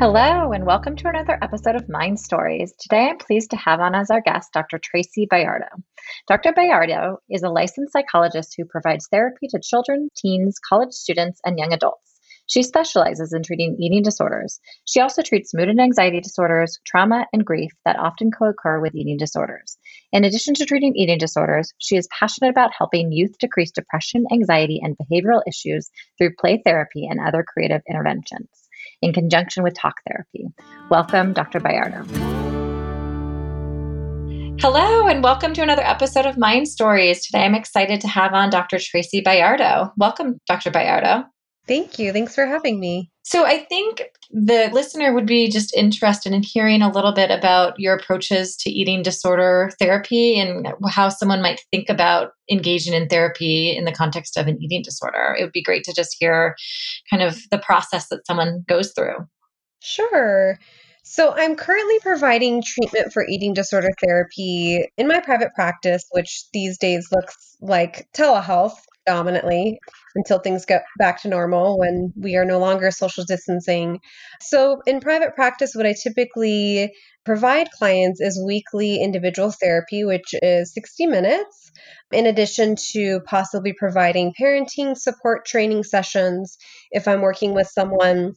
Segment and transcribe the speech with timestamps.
[0.00, 2.72] Hello, and welcome to another episode of Mind Stories.
[2.80, 4.78] Today I'm pleased to have on as our guest Dr.
[4.78, 5.68] Tracy Bayardo.
[6.26, 6.54] Dr.
[6.54, 11.74] Bayardo is a licensed psychologist who provides therapy to children, teens, college students, and young
[11.74, 12.18] adults.
[12.46, 14.58] She specializes in treating eating disorders.
[14.86, 18.94] She also treats mood and anxiety disorders, trauma, and grief that often co occur with
[18.94, 19.76] eating disorders.
[20.14, 24.80] In addition to treating eating disorders, she is passionate about helping youth decrease depression, anxiety,
[24.82, 28.48] and behavioral issues through play therapy and other creative interventions
[29.02, 30.46] in conjunction with talk therapy.
[30.90, 31.60] Welcome, Dr.
[31.60, 32.06] Bayardo.
[34.60, 37.24] Hello, and welcome to another episode of Mind Stories.
[37.24, 38.78] Today I'm excited to have on Dr.
[38.78, 39.90] Tracy Bayardo.
[39.96, 40.70] Welcome, Dr.
[40.70, 41.24] Bayardo.
[41.70, 42.12] Thank you.
[42.12, 43.12] Thanks for having me.
[43.22, 47.78] So, I think the listener would be just interested in hearing a little bit about
[47.78, 53.70] your approaches to eating disorder therapy and how someone might think about engaging in therapy
[53.70, 55.36] in the context of an eating disorder.
[55.38, 56.56] It would be great to just hear
[57.08, 59.18] kind of the process that someone goes through.
[59.80, 60.58] Sure.
[61.04, 66.78] So, I'm currently providing treatment for eating disorder therapy in my private practice, which these
[66.78, 68.74] days looks like telehealth
[69.06, 69.78] dominantly
[70.14, 74.00] until things get back to normal when we are no longer social distancing.
[74.40, 76.92] So, in private practice, what I typically
[77.24, 81.70] provide clients is weekly individual therapy, which is 60 minutes,
[82.12, 86.56] in addition to possibly providing parenting support training sessions
[86.90, 88.34] if I'm working with someone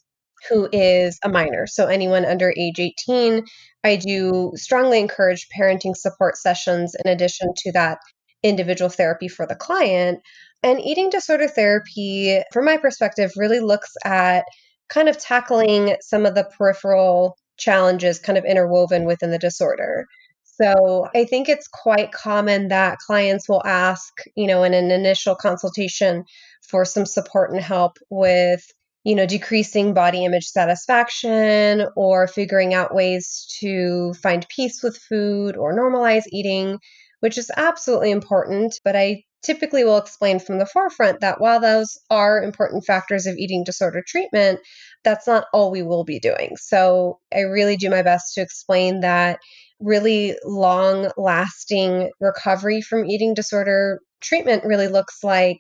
[0.49, 1.66] who is a minor.
[1.67, 3.44] So, anyone under age 18,
[3.83, 7.97] I do strongly encourage parenting support sessions in addition to that
[8.44, 10.19] individual therapy for the client.
[10.64, 14.46] And eating disorder therapy, from my perspective, really looks at
[14.90, 20.06] kind of tackling some of the peripheral challenges kind of interwoven within the disorder.
[20.44, 25.35] So I think it's quite common that clients will ask, you know, in an initial
[25.35, 26.23] consultation
[26.62, 28.63] for some support and help with,
[29.03, 35.57] you know, decreasing body image satisfaction or figuring out ways to find peace with food
[35.57, 36.78] or normalize eating,
[37.19, 38.79] which is absolutely important.
[38.85, 43.35] But I typically will explain from the forefront that while those are important factors of
[43.35, 44.59] eating disorder treatment,
[45.03, 46.55] that's not all we will be doing.
[46.55, 49.39] So I really do my best to explain that
[49.79, 55.59] really long lasting recovery from eating disorder treatment really looks like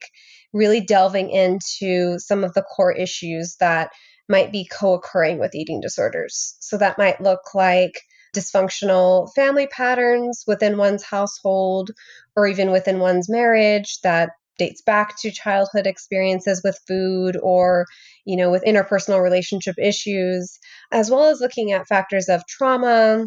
[0.53, 3.89] really delving into some of the core issues that
[4.29, 6.55] might be co occurring with eating disorders.
[6.59, 7.99] So that might look like
[8.33, 11.91] dysfunctional family patterns within one's household
[12.35, 17.85] or even within one's marriage that dates back to childhood experiences with food or
[18.25, 20.59] you know with interpersonal relationship issues
[20.91, 23.25] as well as looking at factors of trauma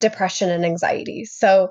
[0.00, 1.24] depression and anxiety.
[1.24, 1.68] So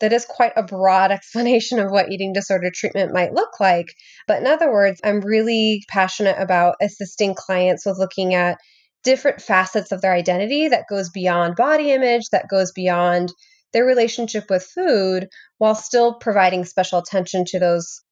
[0.00, 3.86] that is quite a broad explanation of what eating disorder treatment might look like.
[4.26, 8.58] But in other words i'm really passionate about assisting clients with looking at
[9.04, 13.32] different facets of their identity that goes beyond body image, that goes beyond
[13.72, 15.28] their relationship with food,
[15.58, 18.02] while still providing special attention to those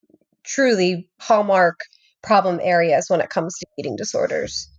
[0.43, 1.79] truly hallmark
[2.21, 4.69] problem areas when it comes to eating disorders.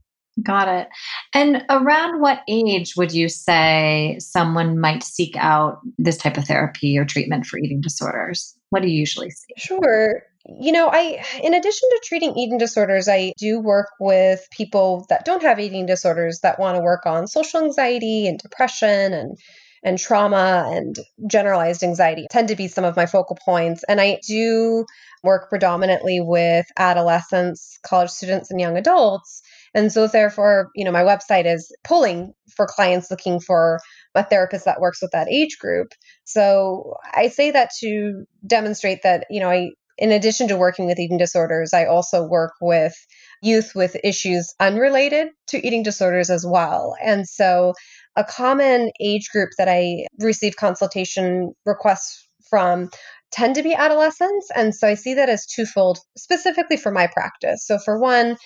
[0.42, 0.88] Got it.
[1.32, 6.98] And around what age would you say someone might seek out this type of therapy
[6.98, 8.54] or treatment for eating disorders?
[8.70, 9.54] What do you usually see?
[9.56, 10.22] Sure.
[10.46, 15.24] You know, I, in addition to treating eating disorders, I do work with people that
[15.24, 19.38] don't have eating disorders that want to work on social anxiety and depression and
[19.84, 20.96] and trauma and
[21.26, 23.84] generalized anxiety tend to be some of my focal points.
[23.86, 24.86] And I do
[25.22, 29.42] work predominantly with adolescents, college students, and young adults.
[29.74, 33.78] And so, therefore, you know, my website is pulling for clients looking for
[34.14, 35.88] a therapist that works with that age group.
[36.24, 40.98] So I say that to demonstrate that, you know, I in addition to working with
[40.98, 42.94] eating disorders, I also work with
[43.42, 46.96] youth with issues unrelated to eating disorders as well.
[47.02, 47.74] And so,
[48.16, 52.90] a common age group that I receive consultation requests from
[53.32, 54.50] tend to be adolescents.
[54.54, 57.66] And so, I see that as twofold, specifically for my practice.
[57.66, 58.36] So, for one,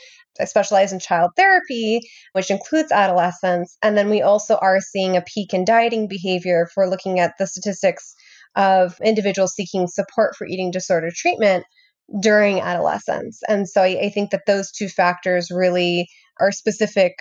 [0.40, 2.00] I specialize in child therapy,
[2.32, 3.76] which includes adolescents.
[3.82, 7.34] And then we also are seeing a peak in dieting behavior if we're looking at
[7.38, 8.14] the statistics
[8.58, 11.64] of individuals seeking support for eating disorder treatment
[12.20, 13.40] during adolescence.
[13.49, 16.08] And so I, I think that those two factors really
[16.40, 17.14] are specific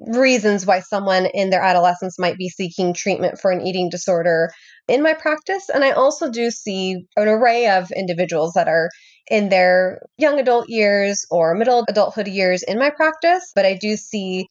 [0.00, 4.50] reasons why someone in their adolescence might be seeking treatment for an eating disorder
[4.88, 5.68] in my practice.
[5.72, 8.88] And I also do see an array of individuals that are
[9.30, 13.96] in their young adult years or middle adulthood years in my practice, but I do
[13.96, 14.46] see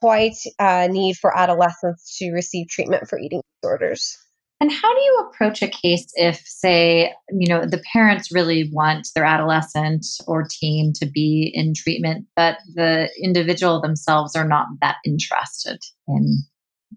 [0.00, 4.18] quite a need for adolescents to receive treatment for eating disorders.
[4.60, 9.08] And how do you approach a case if, say, you know, the parents really want
[9.14, 14.96] their adolescent or teen to be in treatment, but the individual themselves are not that
[15.06, 16.42] interested in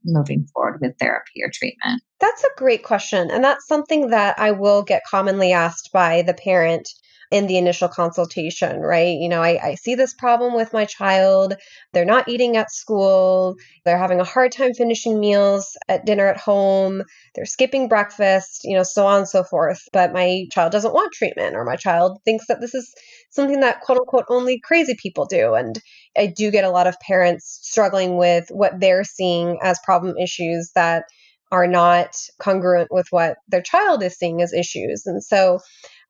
[0.03, 2.01] moving forward with therapy or treatment?
[2.19, 3.31] That's a great question.
[3.31, 6.89] And that's something that I will get commonly asked by the parent
[7.31, 9.17] in the initial consultation, right?
[9.17, 11.55] You know, I, I see this problem with my child.
[11.93, 13.55] They're not eating at school.
[13.85, 17.03] They're having a hard time finishing meals at dinner at home.
[17.35, 19.81] They're skipping breakfast, you know, so on and so forth.
[19.91, 22.93] But my child doesn't want treatment, or my child thinks that this is
[23.31, 25.53] something that quote unquote only crazy people do.
[25.53, 25.79] And
[26.17, 30.71] I do get a lot of parents struggling with what they're seeing as problem issues
[30.75, 31.05] that
[31.51, 35.03] are not congruent with what their child is seeing as issues.
[35.05, 35.59] And so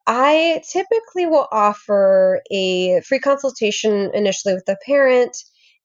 [0.05, 5.35] I typically will offer a free consultation initially with the parent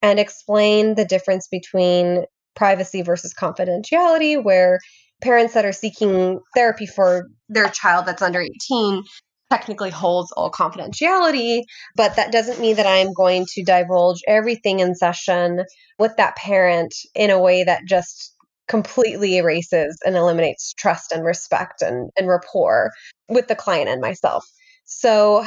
[0.02, 2.24] and explain the difference between
[2.56, 4.80] privacy versus confidentiality, where
[5.22, 9.02] parents that are seeking therapy for their child that's under 18
[9.50, 11.62] technically holds all confidentiality,
[11.96, 15.64] but that doesn't mean that I'm going to divulge everything in session
[15.98, 18.34] with that parent in a way that just
[18.68, 22.90] completely erases and eliminates trust and respect and, and rapport
[23.28, 24.44] with the client and myself.
[24.84, 25.44] So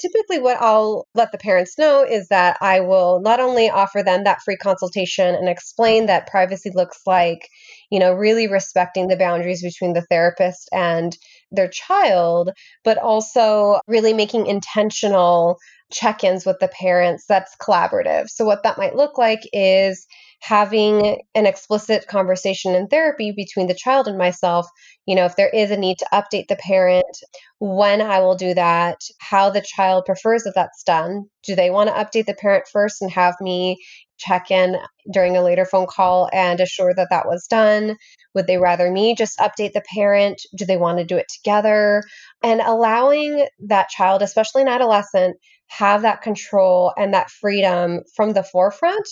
[0.00, 4.24] typically what I'll let the parents know is that I will not only offer them
[4.24, 7.48] that free consultation and explain that privacy looks like,
[7.90, 11.16] you know, really respecting the boundaries between the therapist and
[11.52, 12.50] their child,
[12.82, 15.58] but also really making intentional
[15.92, 18.28] check ins with the parents that's collaborative.
[18.28, 20.06] So, what that might look like is
[20.44, 24.66] having an explicit conversation in therapy between the child and myself.
[25.06, 27.16] You know, if there is a need to update the parent,
[27.60, 31.24] when I will do that, how the child prefers that that's done.
[31.44, 33.82] Do they want to update the parent first and have me
[34.18, 34.76] check in
[35.10, 37.96] during a later phone call and assure that that was done?
[38.34, 40.42] Would they rather me just update the parent?
[40.56, 42.02] Do they want to do it together?
[42.42, 45.38] And allowing that child, especially an adolescent,
[45.68, 49.08] have that control and that freedom from the forefront,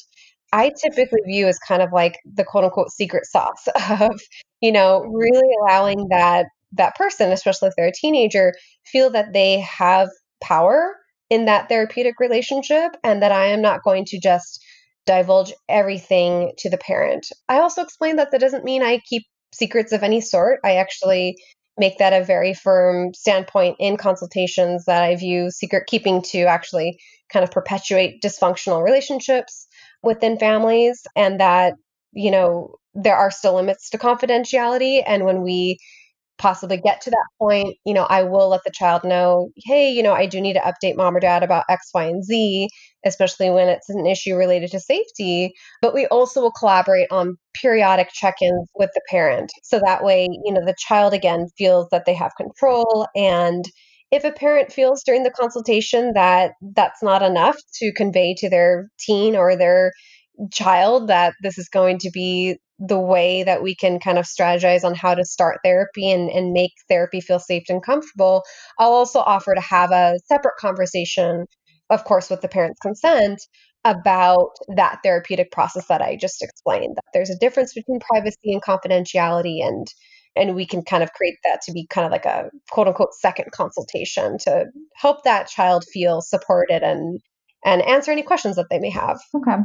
[0.52, 3.68] I typically view as kind of like the quote unquote secret sauce
[4.00, 4.20] of,
[4.60, 8.54] you know, really allowing that that person, especially if they're a teenager,
[8.86, 10.08] feel that they have
[10.42, 10.96] power
[11.30, 14.62] in that therapeutic relationship and that I am not going to just
[15.06, 17.26] divulge everything to the parent.
[17.48, 20.60] I also explained that that doesn't mean I keep secrets of any sort.
[20.64, 21.36] I actually
[21.78, 26.98] make that a very firm standpoint in consultations that I view secret keeping to actually
[27.32, 29.66] kind of perpetuate dysfunctional relationships
[30.02, 31.74] within families and that,
[32.12, 35.02] you know, there are still limits to confidentiality.
[35.06, 35.78] And when we
[36.38, 40.02] possibly get to that point, you know, I will let the child know, hey, you
[40.02, 42.68] know, I do need to update mom or dad about X, Y, and Z,
[43.06, 45.52] especially when it's an issue related to safety.
[45.80, 49.52] But we also will collaborate on periodic check ins with the parent.
[49.62, 53.06] So that way, you know, the child again feels that they have control.
[53.14, 53.64] And
[54.12, 58.90] if a parent feels during the consultation that that's not enough to convey to their
[59.00, 59.92] teen or their
[60.52, 64.84] child that this is going to be the way that we can kind of strategize
[64.84, 68.42] on how to start therapy and, and make therapy feel safe and comfortable,
[68.78, 71.46] I'll also offer to have a separate conversation,
[71.90, 73.40] of course, with the parent's consent
[73.84, 76.96] about that therapeutic process that I just explained.
[76.96, 79.86] That there's a difference between privacy and confidentiality and
[80.36, 83.14] and we can kind of create that to be kind of like a quote unquote
[83.14, 87.20] second consultation to help that child feel supported and
[87.64, 89.20] and answer any questions that they may have.
[89.34, 89.56] Okay.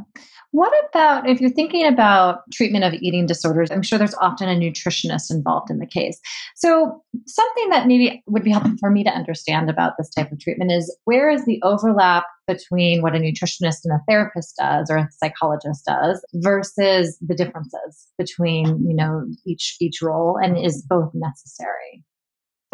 [0.51, 3.69] What about if you're thinking about treatment of eating disorders?
[3.69, 6.19] I'm sure there's often a nutritionist involved in the case.
[6.55, 10.39] So, something that maybe would be helpful for me to understand about this type of
[10.39, 14.97] treatment is where is the overlap between what a nutritionist and a therapist does or
[14.97, 21.11] a psychologist does versus the differences between, you know, each each role and is both
[21.13, 22.03] necessary?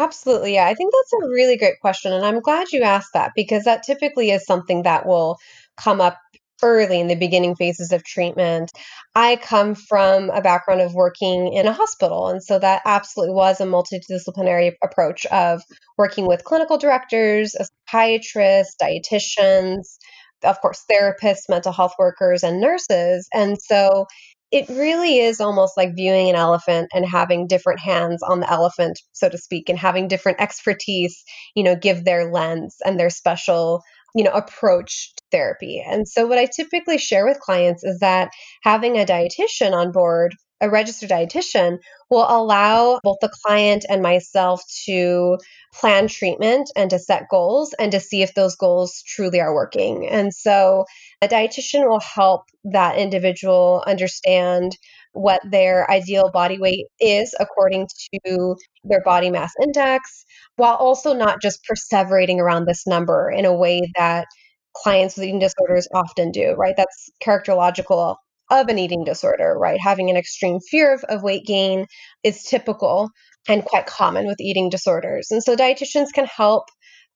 [0.00, 0.54] Absolutely.
[0.54, 0.66] Yeah.
[0.66, 2.12] I think that's a really great question.
[2.12, 5.36] And I'm glad you asked that because that typically is something that will
[5.76, 6.18] come up
[6.62, 8.70] early in the beginning phases of treatment.
[9.14, 12.28] I come from a background of working in a hospital.
[12.28, 15.62] And so that absolutely was a multidisciplinary approach of
[15.98, 17.54] working with clinical directors,
[17.88, 19.98] psychiatrists, dietitians,
[20.42, 23.28] of course, therapists, mental health workers, and nurses.
[23.32, 24.06] And so
[24.54, 29.00] it really is almost like viewing an elephant and having different hands on the elephant,
[29.10, 31.24] so to speak, and having different expertise,
[31.56, 33.82] you know, give their lens and their special
[34.14, 35.84] you know, approach to therapy.
[35.84, 38.30] And so what I typically share with clients is that
[38.62, 41.78] having a dietitian on board a registered dietitian
[42.10, 45.38] will allow both the client and myself to
[45.74, 50.08] plan treatment and to set goals and to see if those goals truly are working.
[50.08, 50.86] And so
[51.20, 54.76] a dietitian will help that individual understand
[55.12, 57.86] what their ideal body weight is according
[58.24, 60.24] to their body mass index,
[60.56, 64.26] while also not just perseverating around this number in a way that
[64.74, 66.74] clients with eating disorders often do, right?
[66.76, 68.16] That's characterological
[68.50, 69.80] of an eating disorder, right?
[69.80, 71.86] Having an extreme fear of, of weight gain
[72.22, 73.10] is typical
[73.48, 75.28] and quite common with eating disorders.
[75.30, 76.64] And so dietitians can help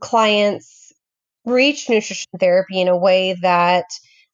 [0.00, 0.92] clients
[1.44, 3.84] reach nutrition therapy in a way that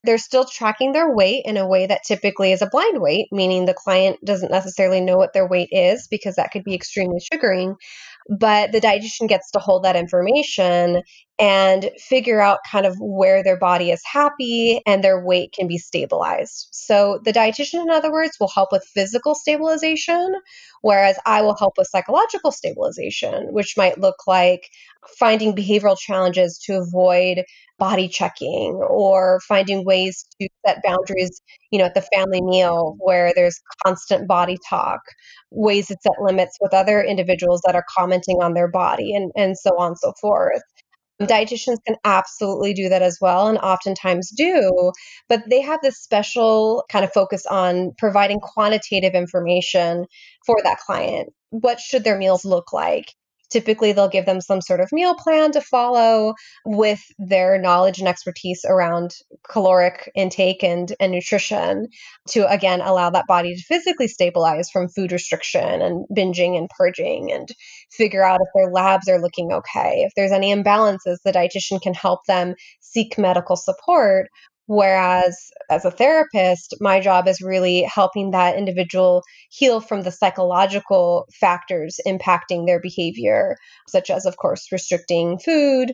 [0.04, 3.64] they're still tracking their weight in a way that typically is a blind weight, meaning
[3.64, 7.76] the client doesn't necessarily know what their weight is because that could be extremely triggering.
[8.28, 11.02] But the dietitian gets to hold that information
[11.38, 15.78] and figure out kind of where their body is happy and their weight can be
[15.78, 16.68] stabilized.
[16.70, 20.34] So the dietitian, in other words, will help with physical stabilization,
[20.80, 24.70] whereas I will help with psychological stabilization, which might look like
[25.18, 27.44] finding behavioral challenges to avoid
[27.78, 31.42] body checking or finding ways to set boundaries,
[31.74, 35.00] you know, at the family meal where there's constant body talk,
[35.50, 39.58] ways to set limits with other individuals that are commenting on their body and, and
[39.58, 40.62] so on and so forth.
[41.20, 44.92] Um, dietitians can absolutely do that as well, and oftentimes do,
[45.28, 50.06] but they have this special kind of focus on providing quantitative information
[50.46, 51.30] for that client.
[51.50, 53.06] What should their meals look like?
[53.54, 56.34] Typically, they'll give them some sort of meal plan to follow
[56.64, 59.12] with their knowledge and expertise around
[59.48, 61.86] caloric intake and, and nutrition
[62.30, 67.30] to, again, allow that body to physically stabilize from food restriction and binging and purging
[67.30, 67.48] and
[67.92, 70.02] figure out if their labs are looking okay.
[70.04, 74.26] If there's any imbalances, the dietitian can help them seek medical support
[74.66, 81.26] Whereas as a therapist, my job is really helping that individual heal from the psychological
[81.38, 83.56] factors impacting their behavior,
[83.88, 85.92] such as, of course, restricting food,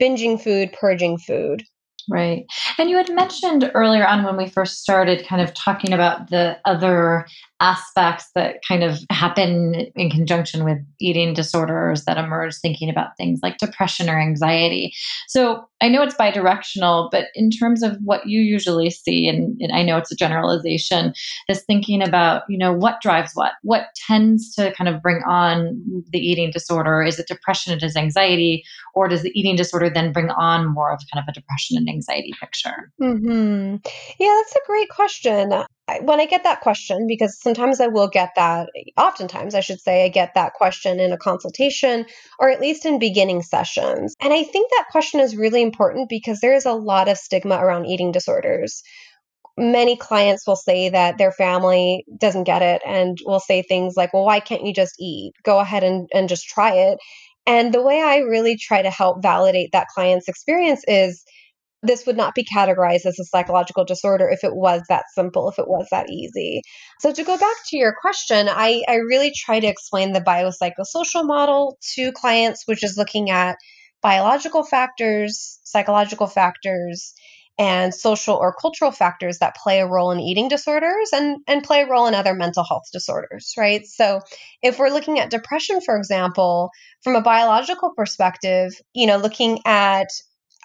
[0.00, 1.62] binging food, purging food.
[2.08, 2.44] Right.
[2.78, 6.56] And you had mentioned earlier on when we first started kind of talking about the
[6.64, 7.26] other
[7.60, 13.40] aspects that kind of happen in conjunction with eating disorders that emerge, thinking about things
[13.42, 14.92] like depression or anxiety.
[15.28, 19.72] So I know it's bidirectional, but in terms of what you usually see, and, and
[19.72, 21.14] I know it's a generalization,
[21.48, 23.52] is thinking about, you know, what drives what?
[23.62, 25.82] What tends to kind of bring on
[26.12, 27.02] the eating disorder?
[27.02, 27.78] Is it depression?
[27.82, 28.64] Is anxiety?
[28.94, 31.88] Or does the eating disorder then bring on more of kind of a depression and
[31.88, 32.92] anxiety picture?
[33.00, 33.76] Mm-hmm.
[34.18, 35.64] Yeah, that's a great question
[36.00, 40.04] when I get that question, because sometimes I will get that, oftentimes I should say,
[40.04, 42.06] I get that question in a consultation
[42.38, 44.14] or at least in beginning sessions.
[44.20, 47.56] And I think that question is really important because there is a lot of stigma
[47.56, 48.82] around eating disorders.
[49.56, 54.12] Many clients will say that their family doesn't get it and will say things like,
[54.12, 55.32] well, why can't you just eat?
[55.44, 56.98] Go ahead and, and just try it.
[57.46, 61.24] And the way I really try to help validate that client's experience is
[61.82, 65.58] this would not be categorized as a psychological disorder if it was that simple, if
[65.58, 66.62] it was that easy.
[67.00, 71.26] So, to go back to your question, I, I really try to explain the biopsychosocial
[71.26, 73.56] model to clients, which is looking at
[74.02, 77.14] biological factors, psychological factors,
[77.58, 81.82] and social or cultural factors that play a role in eating disorders and, and play
[81.82, 83.86] a role in other mental health disorders, right?
[83.86, 84.20] So,
[84.62, 86.70] if we're looking at depression, for example,
[87.02, 90.08] from a biological perspective, you know, looking at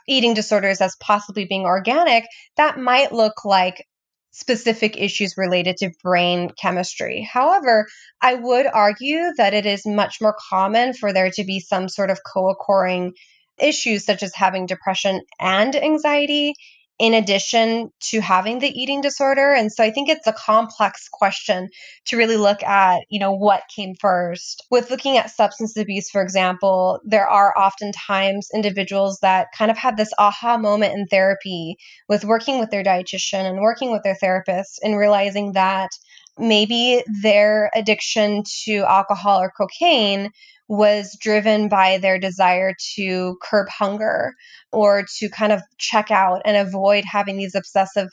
[0.07, 2.25] eating disorders as possibly being organic,
[2.57, 3.85] that might look like
[4.31, 7.21] specific issues related to brain chemistry.
[7.21, 7.87] However,
[8.21, 12.09] I would argue that it is much more common for there to be some sort
[12.09, 13.13] of co occurring
[13.59, 16.53] issues such as having depression and anxiety
[17.01, 19.51] in addition to having the eating disorder.
[19.51, 21.69] And so i think it's a complex question
[22.05, 24.63] to really look at you know what came first.
[24.69, 29.97] With looking at substance abuse for example there are oftentimes individuals that kind of have
[29.97, 31.75] this aha moment in therapy
[32.07, 35.89] with working with their dietitian and working with their therapist and realizing that
[36.37, 40.29] maybe their addiction to alcohol or cocaine
[40.71, 44.33] was driven by their desire to curb hunger
[44.71, 48.07] or to kind of check out and avoid having these obsessive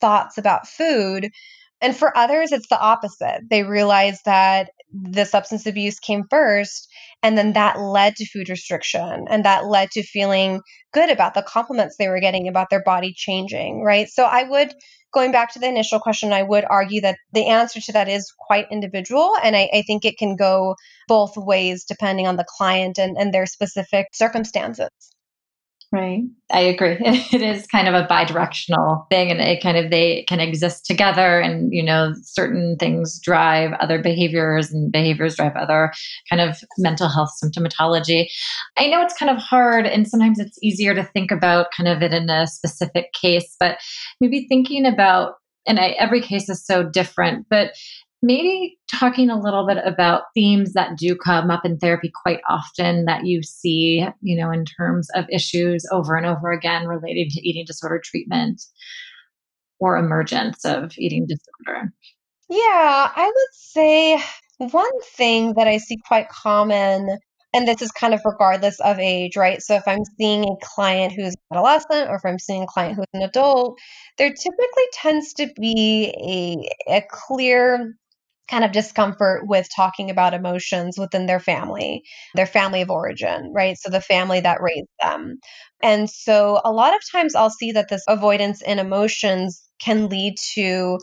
[0.00, 1.28] thoughts about food.
[1.80, 3.40] And for others, it's the opposite.
[3.50, 6.88] They realize that the substance abuse came first,
[7.24, 10.60] and then that led to food restriction, and that led to feeling
[10.92, 14.06] good about the compliments they were getting about their body changing, right?
[14.08, 14.72] So I would
[15.14, 18.32] going back to the initial question, I would argue that the answer to that is
[18.38, 19.34] quite individual.
[19.42, 20.74] And I, I, think it can go
[21.08, 24.90] both ways depending on the client and, and their specific circumstances.
[25.94, 26.24] Right.
[26.50, 26.96] I agree.
[27.32, 31.38] It is kind of a bi-directional thing and it kind of they can exist together
[31.38, 35.92] and you know certain things drive other behaviors and behaviors drive other
[36.28, 38.26] kind of mental health symptomatology.
[38.76, 42.02] I know it's kind of hard and sometimes it's easier to think about kind of
[42.02, 43.78] it in a specific case, but
[44.20, 45.34] maybe thinking about
[45.66, 47.70] and I, every case is so different, but
[48.24, 53.04] maybe talking a little bit about themes that do come up in therapy quite often
[53.04, 57.46] that you see, you know, in terms of issues over and over again related to
[57.46, 58.62] eating disorder treatment
[59.78, 61.92] or emergence of eating disorder.
[62.48, 64.22] Yeah, I would say
[64.58, 67.18] one thing that I see quite common,
[67.52, 69.60] and this is kind of regardless of age, right?
[69.60, 73.04] So if I'm seeing a client who's adolescent or if I'm seeing a client who's
[73.12, 73.78] an adult,
[74.16, 77.94] there typically tends to be a, a clear
[78.48, 82.02] kind of discomfort with talking about emotions within their family,
[82.34, 83.76] their family of origin, right?
[83.78, 85.38] So the family that raised them.
[85.82, 90.34] And so a lot of times I'll see that this avoidance in emotions can lead
[90.54, 90.98] to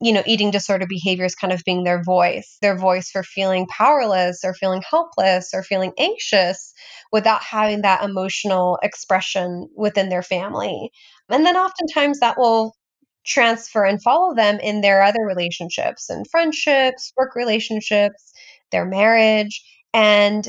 [0.00, 4.40] you know, eating disorder behaviors kind of being their voice, their voice for feeling powerless
[4.44, 6.74] or feeling helpless or feeling anxious
[7.12, 10.90] without having that emotional expression within their family.
[11.30, 12.74] And then oftentimes that will
[13.24, 18.32] transfer and follow them in their other relationships and friendships, work relationships,
[18.70, 19.62] their marriage.
[19.92, 20.48] And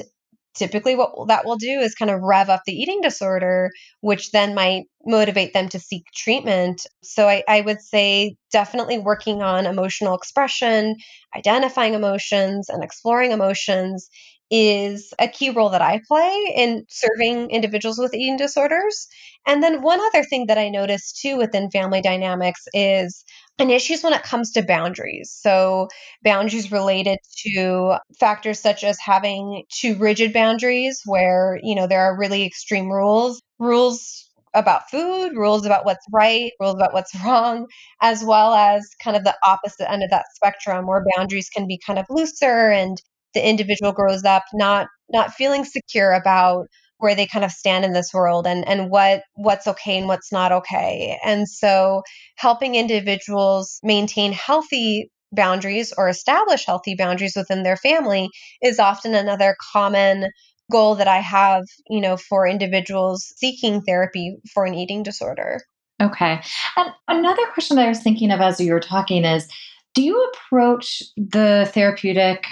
[0.56, 3.70] typically what that will do is kind of rev up the eating disorder,
[4.02, 6.88] which then might motivate them to seek treatment.
[7.04, 10.96] So I, I, would say definitely working on emotional expression,
[11.36, 14.10] identifying emotions, and exploring emotions
[14.52, 19.08] is a key role that I play in serving individuals with eating disorders.
[19.48, 23.24] And then one other thing that I noticed too within family dynamics is
[23.60, 25.36] an issues when it comes to boundaries.
[25.40, 25.88] So
[26.24, 32.18] boundaries related to factors such as having too rigid boundaries where, you know, there are
[32.18, 37.68] really extreme rules, rules about food, rules about what's right, rules about what's wrong,
[38.02, 41.80] as well as kind of the opposite end of that spectrum where boundaries can be
[41.86, 43.02] kind of looser and
[43.36, 46.66] the individual grows up not not feeling secure about
[46.98, 50.32] where they kind of stand in this world and and what what's okay and what's
[50.32, 51.20] not okay.
[51.24, 52.02] And so
[52.38, 58.30] helping individuals maintain healthy boundaries or establish healthy boundaries within their family
[58.62, 60.30] is often another common
[60.72, 65.62] goal that I have, you know, for individuals seeking therapy for an eating disorder.
[66.02, 66.42] Okay.
[66.76, 69.48] And another question that I was thinking of as you were talking is
[69.96, 72.46] do you approach the therapeutic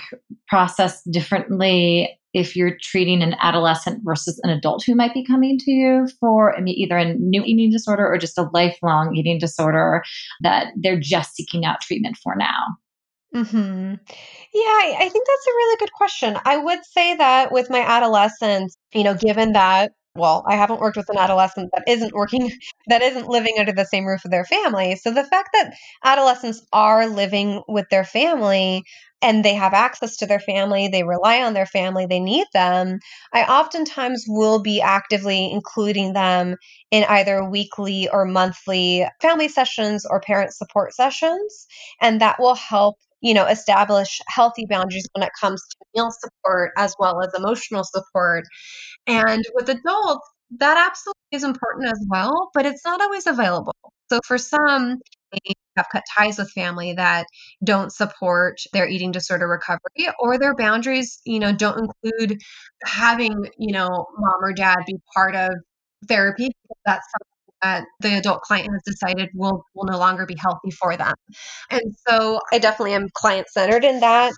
[0.47, 5.71] process differently if you're treating an adolescent versus an adult who might be coming to
[5.71, 10.03] you for either a new eating disorder or just a lifelong eating disorder
[10.41, 12.63] that they're just seeking out treatment for now?
[13.33, 13.93] hmm
[14.53, 16.37] Yeah, I, I think that's a really good question.
[16.45, 20.97] I would say that with my adolescents, you know, given that well, I haven't worked
[20.97, 22.51] with an adolescent that isn't working,
[22.87, 24.95] that isn't living under the same roof with their family.
[24.95, 25.73] So the fact that
[26.03, 28.83] adolescents are living with their family
[29.21, 32.99] and they have access to their family, they rely on their family, they need them,
[33.33, 36.57] I oftentimes will be actively including them
[36.91, 41.65] in either weekly or monthly family sessions or parent support sessions.
[42.01, 46.71] And that will help you know establish healthy boundaries when it comes to meal support
[46.77, 48.45] as well as emotional support
[49.07, 50.27] and with adults,
[50.59, 53.75] that absolutely is important as well, but it's not always available.
[54.11, 54.99] So for some,
[55.31, 57.25] they have cut ties with family that
[57.63, 62.39] don't support their eating disorder recovery or their boundaries, you know, don't include
[62.83, 65.51] having, you know, mom or dad be part of
[66.07, 66.51] therapy.
[66.85, 67.07] That's
[67.63, 71.15] that the adult client has decided will will no longer be healthy for them.
[71.71, 74.33] And so I definitely am client centered in that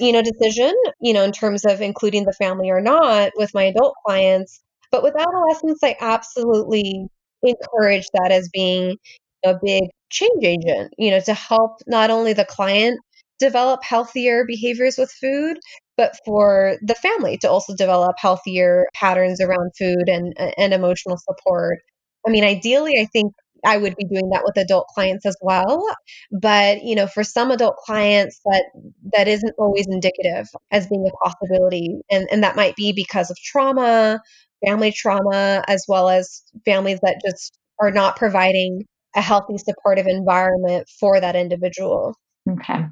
[0.00, 3.64] you know, decision, you know, in terms of including the family or not with my
[3.64, 4.60] adult clients.
[4.90, 7.06] But with adolescents, I absolutely
[7.42, 8.96] encourage that as being
[9.44, 12.98] a big change agent, you know, to help not only the client
[13.38, 15.58] develop healthier behaviors with food,
[15.96, 21.78] but for the family to also develop healthier patterns around food and and emotional support.
[22.26, 23.32] I mean, ideally, I think
[23.64, 25.84] I would be doing that with adult clients as well.
[26.30, 28.64] But, you know, for some adult clients that
[29.12, 32.00] that isn't always indicative as being a possibility.
[32.10, 34.20] And and that might be because of trauma,
[34.64, 38.84] family trauma, as well as families that just are not providing
[39.16, 42.14] a healthy supportive environment for that individual.
[42.48, 42.86] Okay.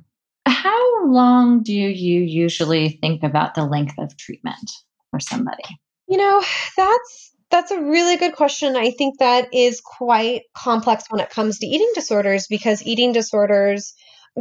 [0.47, 4.71] How long do you usually think about the length of treatment
[5.11, 5.63] for somebody?
[6.09, 6.43] You know,
[6.77, 8.77] that's that's a really good question.
[8.77, 13.95] I think that is quite complex when it comes to eating disorders because eating disorders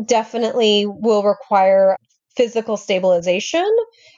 [0.06, 1.98] definitely will require
[2.36, 3.68] physical stabilization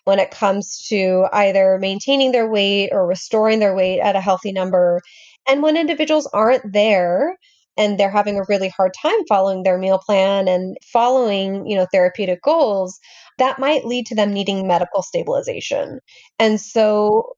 [0.04, 4.52] when it comes to either maintaining their weight or restoring their weight at a healthy
[4.52, 5.00] number.
[5.48, 7.38] And when individuals aren't there,
[7.78, 11.88] and they're having a really hard time following their meal plan and following, you know,
[11.94, 13.00] therapeutic goals,
[13.38, 16.00] that might lead to them needing medical stabilization.
[16.40, 17.38] And so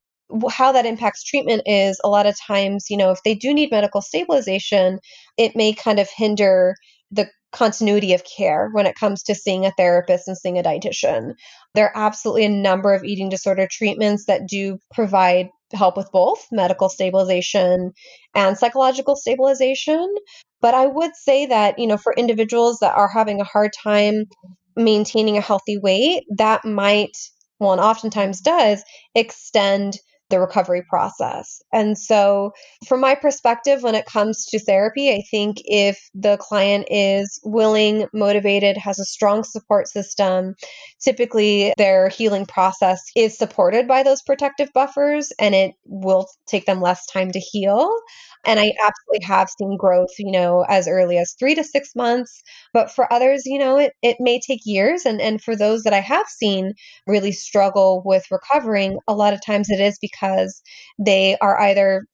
[0.50, 3.72] how that impacts treatment is a lot of times, you know, if they do need
[3.72, 5.00] medical stabilization,
[5.38, 6.76] it may kind of hinder
[7.12, 11.34] the continuity of care when it comes to seeing a therapist and seeing a dietitian.
[11.76, 16.46] There are absolutely a number of eating disorder treatments that do provide help with both
[16.52, 17.92] medical stabilization
[18.36, 20.14] and psychological stabilization.
[20.62, 24.26] But I would say that, you know, for individuals that are having a hard time
[24.76, 27.18] maintaining a healthy weight, that might,
[27.60, 28.84] well, and oftentimes does,
[29.16, 29.98] extend
[30.32, 31.62] the recovery process.
[31.72, 32.54] And so,
[32.88, 38.08] from my perspective, when it comes to therapy, I think if the client is willing,
[38.14, 40.56] motivated, has a strong support system,
[41.00, 46.82] typically their healing process is supported by those protective buffers and it will take them
[46.82, 47.94] less time to heal.
[48.46, 52.42] And I absolutely have seen growth, you know, as early as three to six months.
[52.74, 55.06] But for others, you know, it, it may take years.
[55.06, 56.74] And, and for those that I have seen
[57.08, 60.62] really struggle with recovering, a lot of times it is because
[61.00, 62.06] they are either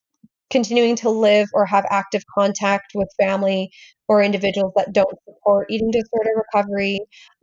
[0.49, 3.69] continuing to live or have active contact with family
[4.07, 6.99] or individuals that don't support eating disorder recovery.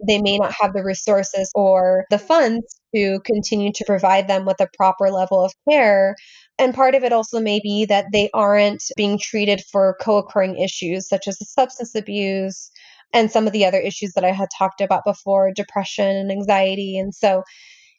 [0.06, 4.58] They may not have the resources or the funds to continue to provide them with
[4.60, 6.16] a proper level of care.
[6.58, 10.56] And part of it also may be that they aren't being treated for co occurring
[10.58, 12.70] issues such as substance abuse
[13.12, 16.98] and some of the other issues that I had talked about before depression and anxiety.
[16.98, 17.42] And so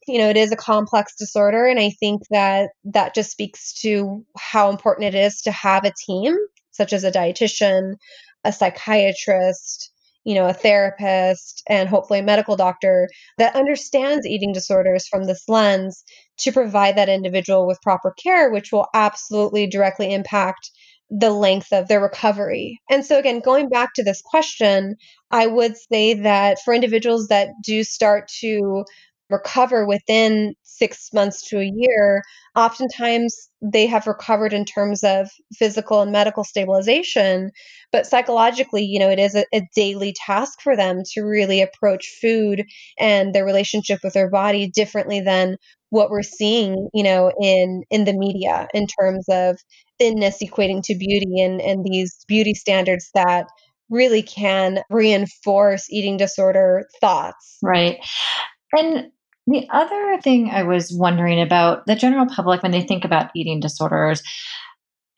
[0.07, 1.65] you know, it is a complex disorder.
[1.65, 5.93] And I think that that just speaks to how important it is to have a
[6.05, 6.35] team,
[6.71, 7.95] such as a dietitian,
[8.43, 9.91] a psychiatrist,
[10.25, 13.07] you know, a therapist, and hopefully a medical doctor
[13.37, 16.03] that understands eating disorders from this lens
[16.39, 20.71] to provide that individual with proper care, which will absolutely directly impact
[21.11, 22.79] the length of their recovery.
[22.89, 24.95] And so, again, going back to this question,
[25.29, 28.83] I would say that for individuals that do start to
[29.29, 32.21] recover within six months to a year,
[32.55, 37.51] oftentimes they have recovered in terms of physical and medical stabilization.
[37.91, 42.17] But psychologically, you know, it is a, a, daily task for them to really approach
[42.21, 42.65] food
[42.99, 45.57] and their relationship with their body differently than
[45.89, 49.57] what we're seeing, you know, in in the media in terms of
[49.99, 53.47] thinness equating to beauty and, and these beauty standards that
[53.89, 57.57] really can reinforce eating disorder thoughts.
[57.61, 58.03] Right.
[58.73, 59.11] And
[59.47, 63.59] the other thing I was wondering about the general public when they think about eating
[63.59, 64.23] disorders,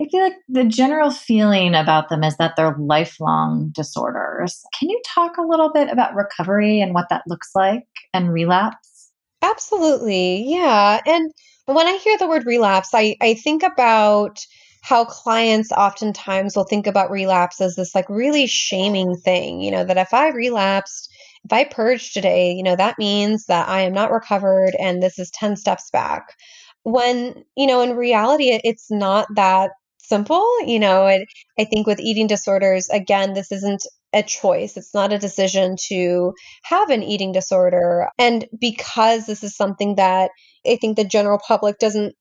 [0.02, 4.64] I feel like the general feeling about them is that they're lifelong disorders.
[4.78, 9.12] Can you talk a little bit about recovery and what that looks like and relapse?
[9.42, 10.44] Absolutely.
[10.46, 11.00] Yeah.
[11.06, 11.32] And
[11.66, 14.46] when I hear the word relapse, I, I think about
[14.82, 19.84] how clients oftentimes will think about relapse as this like really shaming thing, you know,
[19.84, 21.12] that if I relapsed,
[21.48, 25.18] if I purge today, you know, that means that I am not recovered and this
[25.18, 26.36] is 10 steps back.
[26.84, 30.46] When, you know, in reality, it's not that simple.
[30.66, 31.26] You know, I,
[31.58, 34.76] I think with eating disorders, again, this isn't a choice.
[34.76, 36.34] It's not a decision to
[36.64, 38.10] have an eating disorder.
[38.20, 40.32] And because this is something that
[40.66, 42.14] I think the general public doesn't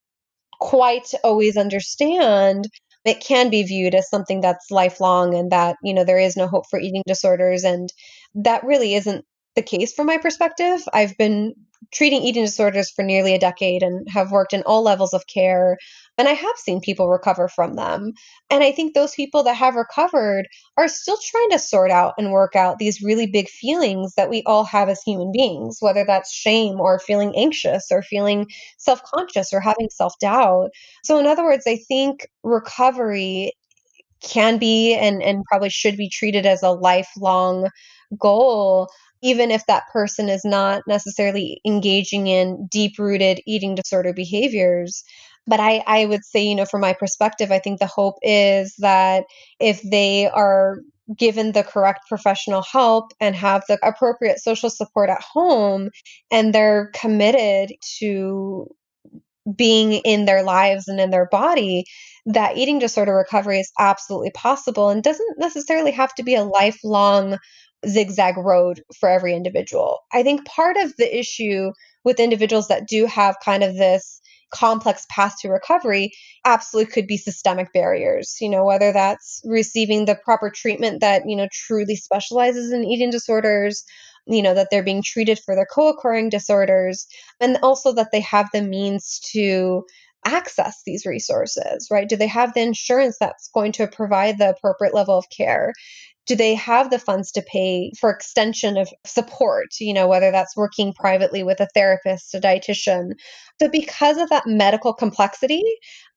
[0.60, 2.66] quite always understand,
[3.04, 6.48] it can be viewed as something that's lifelong and that, you know, there is no
[6.48, 7.62] hope for eating disorders.
[7.62, 7.88] And
[8.37, 10.81] that really isn't the case from my perspective.
[10.92, 11.55] I've been
[11.92, 15.77] treating eating disorders for nearly a decade and have worked in all levels of care.
[16.18, 18.12] And I have seen people recover from them.
[18.51, 20.46] And I think those people that have recovered
[20.77, 24.42] are still trying to sort out and work out these really big feelings that we
[24.46, 28.46] all have as human beings, whether that's shame or feeling anxious or feeling
[28.79, 30.70] self conscious or having self doubt.
[31.05, 33.53] So, in other words, I think recovery
[34.22, 37.68] can be and, and probably should be treated as a lifelong
[38.18, 38.88] goal
[39.22, 45.02] even if that person is not necessarily engaging in deep rooted eating disorder behaviors.
[45.46, 48.74] But I, I would say, you know, from my perspective, I think the hope is
[48.79, 49.24] that
[49.61, 50.81] if they are
[51.16, 55.90] given the correct professional help and have the appropriate social support at home
[56.33, 58.68] and they're committed to
[59.54, 61.85] being in their lives and in their body,
[62.26, 67.38] that eating disorder recovery is absolutely possible and doesn't necessarily have to be a lifelong
[67.87, 70.00] zigzag road for every individual.
[70.12, 71.70] I think part of the issue
[72.04, 76.12] with individuals that do have kind of this complex path to recovery
[76.44, 81.35] absolutely could be systemic barriers you know whether that's receiving the proper treatment that you
[81.35, 83.85] know truly specializes in eating disorders
[84.26, 87.06] you know, that they're being treated for their co occurring disorders,
[87.40, 89.84] and also that they have the means to
[90.26, 92.08] access these resources, right?
[92.08, 95.72] Do they have the insurance that's going to provide the appropriate level of care?
[96.26, 100.56] do they have the funds to pay for extension of support you know whether that's
[100.56, 103.12] working privately with a therapist a dietitian
[103.60, 105.62] so because of that medical complexity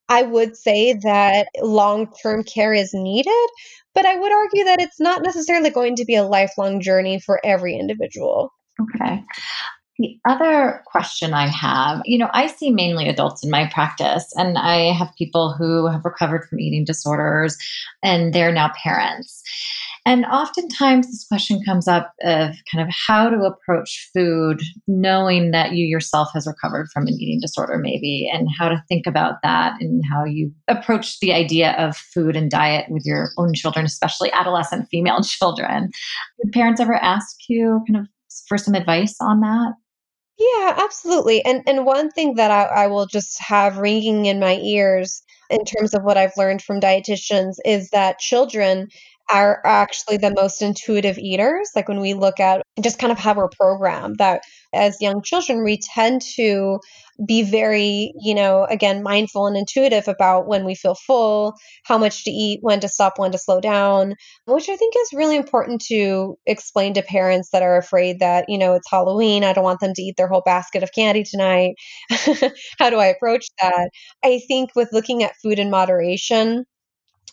[0.09, 3.49] i would say that long-term care is needed
[3.93, 7.39] but i would argue that it's not necessarily going to be a lifelong journey for
[7.43, 9.23] every individual okay
[9.99, 14.57] the other question I have, you know, I see mainly adults in my practice, and
[14.57, 17.57] I have people who have recovered from eating disorders
[18.01, 19.43] and they're now parents.
[20.05, 25.73] And oftentimes this question comes up of kind of how to approach food, knowing that
[25.73, 29.73] you yourself has recovered from an eating disorder, maybe, and how to think about that
[29.79, 34.31] and how you approach the idea of food and diet with your own children, especially
[34.31, 35.89] adolescent female children.
[36.43, 38.07] Did parents ever ask you kind of
[38.47, 39.73] for some advice on that?
[40.39, 41.43] Yeah, absolutely.
[41.43, 45.65] And and one thing that I, I will just have ringing in my ears in
[45.65, 48.87] terms of what I've learned from dietitians is that children
[49.31, 51.69] are actually the most intuitive eaters.
[51.75, 54.41] Like when we look at just kind of how we're programmed, that
[54.73, 56.79] as young children, we tend to
[57.25, 62.23] be very, you know, again, mindful and intuitive about when we feel full, how much
[62.23, 64.13] to eat, when to stop, when to slow down,
[64.45, 68.57] which I think is really important to explain to parents that are afraid that, you
[68.57, 69.43] know, it's Halloween.
[69.43, 71.73] I don't want them to eat their whole basket of candy tonight.
[72.79, 73.89] how do I approach that?
[74.23, 76.65] I think with looking at food in moderation,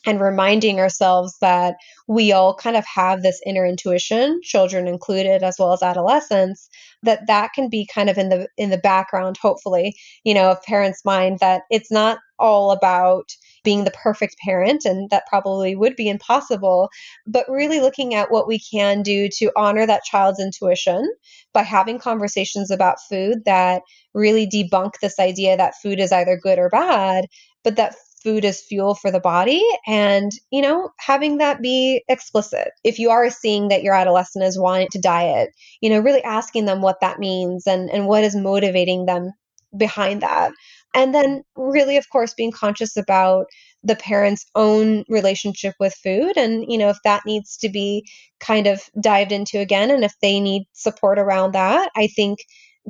[0.04, 1.76] and reminding ourselves that
[2.08, 6.68] we all kind of have this inner intuition children included as well as adolescents
[7.02, 10.62] that that can be kind of in the in the background hopefully you know of
[10.62, 13.30] parents mind that it's not all about
[13.64, 16.88] being the perfect parent and that probably would be impossible
[17.26, 21.10] but really looking at what we can do to honor that child's intuition
[21.52, 23.82] by having conversations about food that
[24.14, 27.26] really debunk this idea that food is either good or bad
[27.64, 32.68] but that food as fuel for the body and, you know, having that be explicit.
[32.82, 35.50] If you are seeing that your adolescent is wanting to diet,
[35.80, 39.32] you know, really asking them what that means and, and what is motivating them
[39.76, 40.52] behind that.
[40.94, 43.46] And then, really, of course, being conscious about
[43.82, 46.38] the parent's own relationship with food.
[46.38, 48.08] And, you know, if that needs to be
[48.40, 52.38] kind of dived into again, and if they need support around that, I think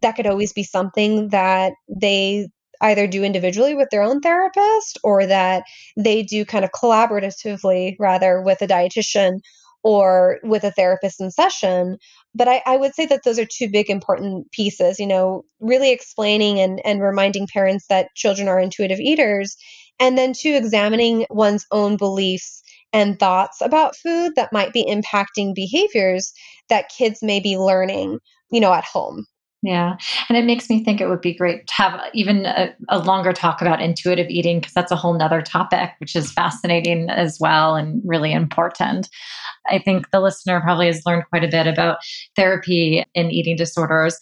[0.02, 2.48] that could always be something that they
[2.80, 5.64] either do individually with their own therapist or that
[5.96, 9.40] they do kind of collaboratively rather with a dietitian
[9.82, 11.96] or with a therapist in session.
[12.34, 15.92] But I, I, would say that those are two big important pieces, you know, really
[15.92, 19.56] explaining and, and reminding parents that children are intuitive eaters,
[20.00, 22.62] and then two, examining one's own beliefs
[22.92, 26.32] and thoughts about food that might be impacting behaviors
[26.68, 28.18] that kids may be learning,
[28.50, 29.24] you know, at home.
[29.66, 29.96] Yeah.
[30.28, 33.32] And it makes me think it would be great to have even a, a longer
[33.32, 37.74] talk about intuitive eating because that's a whole nother topic, which is fascinating as well
[37.74, 39.08] and really important.
[39.68, 41.98] I think the listener probably has learned quite a bit about
[42.36, 44.16] therapy in eating disorders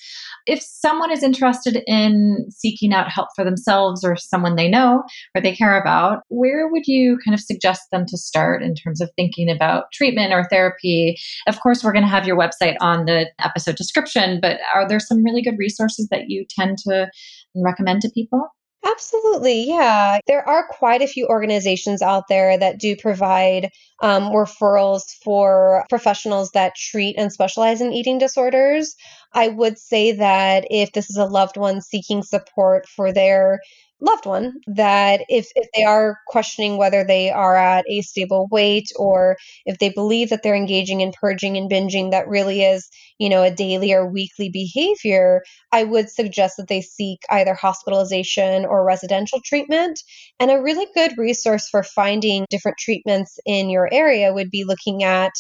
[0.47, 5.03] if someone is interested in seeking out help for themselves or someone they know
[5.35, 9.01] or they care about, where would you kind of suggest them to start in terms
[9.01, 11.17] of thinking about treatment or therapy?
[11.47, 15.01] Of course, we're going to have your website on the episode description, but are there
[15.01, 17.09] some really good resources that you tend to
[17.55, 18.49] recommend to people?
[18.85, 20.19] Absolutely, yeah.
[20.27, 23.71] There are quite a few organizations out there that do provide
[24.03, 28.95] um, referrals for professionals that treat and specialize in eating disorders.
[29.33, 33.61] I would say that if this is a loved one seeking support for their
[34.05, 38.89] loved one that if, if they are questioning whether they are at a stable weight
[38.97, 39.37] or
[39.67, 42.89] if they believe that they're engaging in purging and binging that really is
[43.19, 48.65] you know a daily or weekly behavior i would suggest that they seek either hospitalization
[48.65, 50.01] or residential treatment.
[50.41, 55.03] And a really good resource for finding different treatments in your area would be looking
[55.05, 55.33] at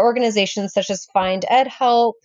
[0.00, 2.16] organizations such as find ed help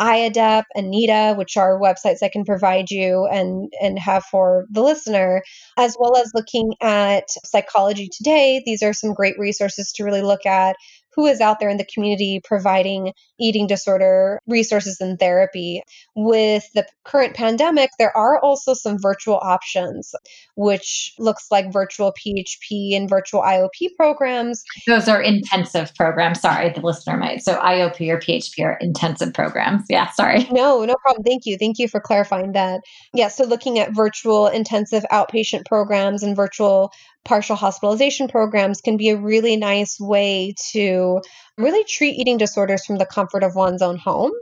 [0.00, 5.42] IADEP, Anita, which are websites I can provide you and, and have for the listener,
[5.76, 8.62] as well as looking at Psychology Today.
[8.64, 10.76] These are some great resources to really look at
[11.14, 15.82] who is out there in the community providing eating disorder resources and therapy.
[16.14, 20.14] With the current pandemic, there are also some virtual options,
[20.56, 24.62] which looks like virtual PHP and virtual IOP programs.
[24.86, 26.40] Those are intensive programs.
[26.40, 27.42] Sorry, the listener might.
[27.42, 29.84] So IOP or PHP are intensive programs.
[29.88, 30.48] Yeah, sorry.
[30.60, 31.24] No, no problem.
[31.24, 31.56] Thank you.
[31.56, 32.80] Thank you for clarifying that.
[33.14, 36.92] Yeah, so looking at virtual intensive outpatient programs and virtual
[37.24, 41.20] partial hospitalization programs can be a really nice way to
[41.58, 44.32] really treat eating disorders from the comfort of one's own home.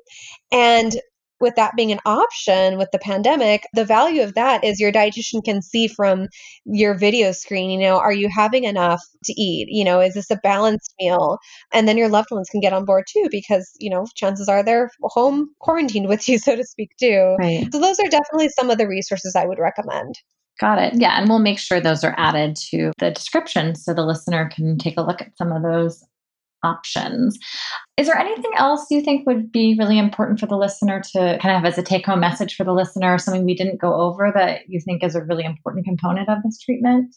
[0.52, 0.94] And
[1.40, 5.44] with that being an option with the pandemic, the value of that is your dietitian
[5.44, 6.26] can see from
[6.64, 9.68] your video screen, you know, are you having enough to eat?
[9.70, 11.38] You know, is this a balanced meal?
[11.72, 14.64] And then your loved ones can get on board too, because, you know, chances are
[14.64, 17.36] they're home quarantined with you, so to speak, too.
[17.38, 17.68] Right.
[17.72, 20.14] So those are definitely some of the resources I would recommend.
[20.58, 20.94] Got it.
[20.96, 21.18] Yeah.
[21.18, 24.98] And we'll make sure those are added to the description so the listener can take
[24.98, 26.04] a look at some of those
[26.64, 27.38] options.
[27.96, 31.56] Is there anything else you think would be really important for the listener to kind
[31.56, 34.62] of as a take home message for the listener, something we didn't go over that
[34.68, 37.14] you think is a really important component of this treatment?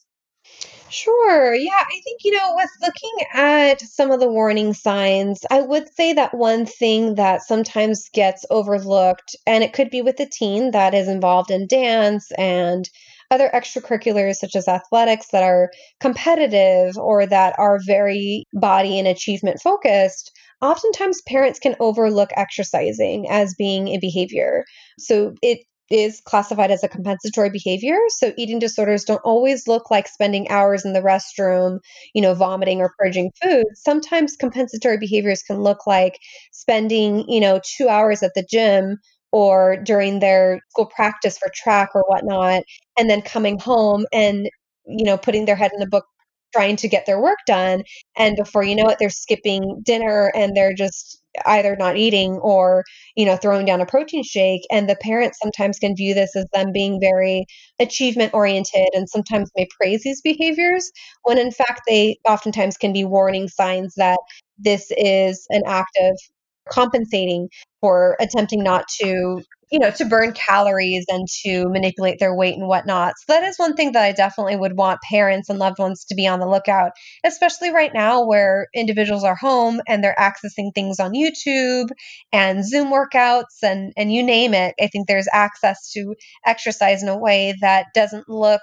[0.90, 1.56] Sure.
[1.56, 1.72] Yeah.
[1.72, 6.14] I think, you know, with looking at some of the warning signs, I would say
[6.14, 10.94] that one thing that sometimes gets overlooked, and it could be with a teen that
[10.94, 12.90] is involved in dance and
[13.32, 19.60] other extracurriculars such as athletics that are competitive or that are very body and achievement
[19.62, 24.66] focused, oftentimes parents can overlook exercising as being a behavior.
[25.00, 27.98] So it is classified as a compensatory behavior.
[28.10, 31.80] So eating disorders don't always look like spending hours in the restroom,
[32.14, 33.66] you know, vomiting or purging food.
[33.76, 36.18] Sometimes compensatory behaviors can look like
[36.54, 38.98] spending, you know, two hours at the gym
[39.32, 42.64] or during their school practice for track or whatnot,
[42.98, 44.50] and then coming home and,
[44.86, 46.06] you know, putting their head in a book
[46.54, 47.84] trying to get their work done.
[48.18, 52.84] And before you know it, they're skipping dinner and they're just either not eating or,
[53.16, 54.62] you know, throwing down a protein shake.
[54.70, 57.46] And the parents sometimes can view this as them being very
[57.80, 60.92] achievement oriented and sometimes may praise these behaviors
[61.24, 64.20] when in fact they oftentimes can be warning signs that
[64.58, 66.20] this is an act of
[66.70, 67.50] compensating
[67.82, 72.68] for attempting not to you know to burn calories and to manipulate their weight and
[72.68, 73.14] whatnot.
[73.18, 76.16] So that is one thing that i definitely would want parents and loved ones to
[76.16, 76.92] be on the lookout
[77.26, 81.90] especially right now where individuals are home and they're accessing things on youtube
[82.34, 84.76] and zoom workouts and and you name it.
[84.80, 88.62] I think there's access to exercise in a way that doesn't look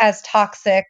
[0.00, 0.84] as toxic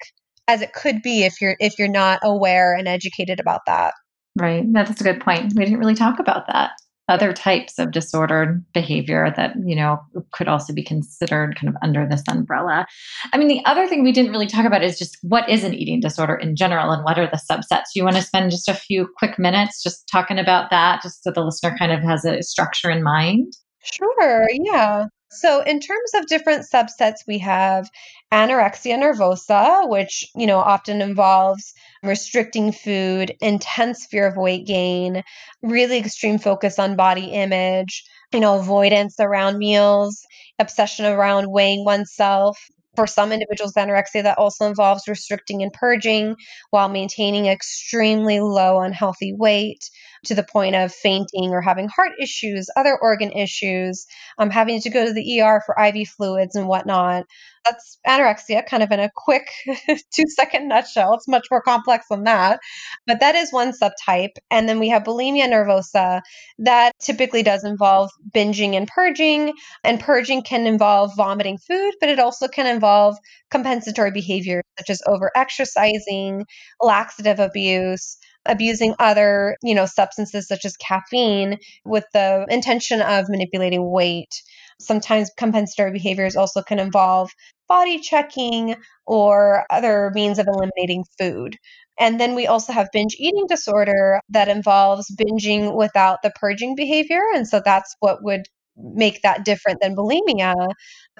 [0.48, 3.94] as it could be if you're if you're not aware and educated about that
[4.38, 4.64] Right.
[4.72, 5.52] That's a good point.
[5.54, 6.72] We didn't really talk about that.
[7.08, 10.00] Other types of disordered behavior that, you know,
[10.32, 12.86] could also be considered kind of under this umbrella.
[13.32, 15.74] I mean, the other thing we didn't really talk about is just what is an
[15.74, 17.94] eating disorder in general and what are the subsets.
[17.94, 21.32] You want to spend just a few quick minutes just talking about that, just so
[21.32, 23.52] the listener kind of has a structure in mind?
[23.82, 24.46] Sure.
[24.50, 25.06] Yeah.
[25.32, 27.90] So, in terms of different subsets, we have
[28.32, 35.22] anorexia nervosa, which, you know, often involves restricting food, intense fear of weight gain,
[35.62, 40.20] really extreme focus on body image, you know, avoidance around meals,
[40.58, 42.58] obsession around weighing oneself.
[42.94, 46.36] For some individuals, anorexia that also involves restricting and purging
[46.70, 49.88] while maintaining extremely low unhealthy weight
[50.24, 54.06] to the point of fainting or having heart issues, other organ issues,
[54.38, 57.24] um, having to go to the ER for IV fluids and whatnot.
[57.64, 59.48] That's anorexia, kind of in a quick
[60.12, 61.14] two second nutshell.
[61.14, 62.60] It's much more complex than that.
[63.06, 64.36] But that is one subtype.
[64.50, 66.22] And then we have bulimia nervosa
[66.58, 69.52] that typically does involve binging and purging.
[69.84, 73.16] And purging can involve vomiting food, but it also can involve
[73.50, 76.44] compensatory behaviors such as over exercising,
[76.80, 83.90] laxative abuse, abusing other, you know, substances such as caffeine with the intention of manipulating
[83.90, 84.42] weight.
[84.80, 87.30] Sometimes compensatory behaviors also can involve
[87.68, 88.76] body checking
[89.06, 91.56] or other means of eliminating food.
[91.98, 97.20] And then we also have binge eating disorder that involves binging without the purging behavior.
[97.34, 98.42] And so that's what would
[98.76, 100.54] make that different than bulimia.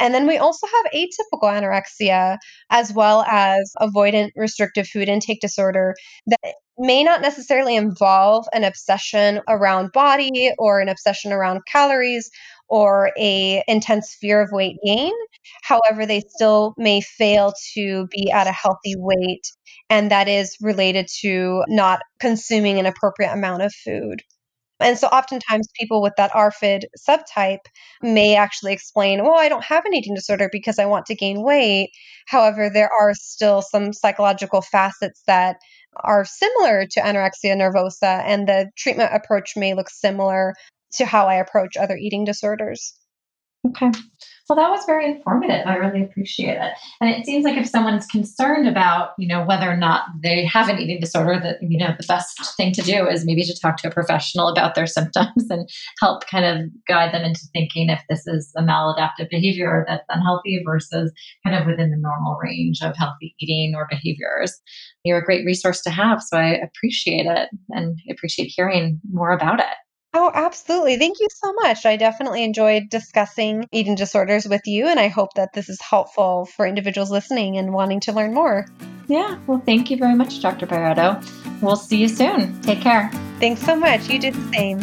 [0.01, 2.39] And then we also have atypical anorexia,
[2.71, 5.95] as well as avoidant restrictive food intake disorder
[6.27, 12.31] that may not necessarily involve an obsession around body or an obsession around calories
[12.69, 15.13] or a intense fear of weight gain
[15.63, 19.43] however they still may fail to be at a healthy weight
[19.91, 24.23] and that is related to not consuming an appropriate amount of food
[24.83, 27.65] and so oftentimes people with that ARFID subtype
[28.03, 31.43] may actually explain, well, I don't have an eating disorder because I want to gain
[31.43, 31.91] weight.
[32.27, 35.57] However, there are still some psychological facets that
[35.97, 40.55] are similar to anorexia nervosa, and the treatment approach may look similar
[40.93, 42.95] to how I approach other eating disorders.
[43.67, 43.91] Okay.
[44.49, 45.67] Well, that was very informative.
[45.67, 46.73] I really appreciate it.
[47.01, 50.69] And it seems like if someone's concerned about, you know, whether or not they have
[50.69, 53.77] an eating disorder, that, you know, the best thing to do is maybe to talk
[53.79, 55.69] to a professional about their symptoms and
[56.01, 60.61] help kind of guide them into thinking if this is a maladaptive behavior that's unhealthy
[60.67, 61.13] versus
[61.47, 64.61] kind of within the normal range of healthy eating or behaviors.
[65.05, 66.21] You're a great resource to have.
[66.21, 69.67] So I appreciate it and appreciate hearing more about it.
[70.15, 70.99] Oh, absolutely.
[70.99, 71.87] Thank you so much.
[71.87, 76.45] I definitely enjoyed discussing eating disorders with you, and I hope that this is helpful
[76.45, 78.67] for individuals listening and wanting to learn more.
[79.09, 80.67] Yeah, well, thank you very much, Dr.
[80.67, 81.25] Bayardo.
[81.63, 82.61] We'll see you soon.
[82.61, 83.11] Take care.
[83.41, 84.09] Thanks so much.
[84.09, 84.79] You did the same.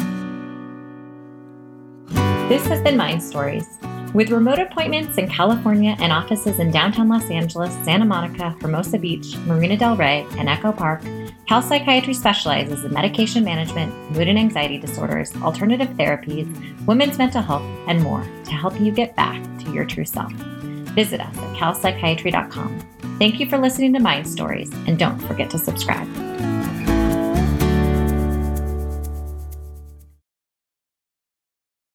[2.49, 3.67] This has been Mind Stories.
[4.13, 9.37] With remote appointments in California and offices in downtown Los Angeles, Santa Monica, Hermosa Beach,
[9.45, 11.03] Marina Del Rey, and Echo Park,
[11.47, 16.47] Cal Psychiatry specializes in medication management, mood and anxiety disorders, alternative therapies,
[16.87, 20.31] women's mental health, and more to help you get back to your true self.
[20.33, 22.79] Visit us at calpsychiatry.com.
[23.19, 26.07] Thank you for listening to Mind Stories, and don't forget to subscribe.